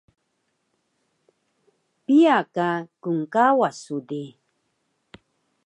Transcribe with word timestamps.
Piya 2.05 2.37
ka 2.55 2.69
knkawas 3.01 3.75
su 3.83 3.97
di? 4.07 4.23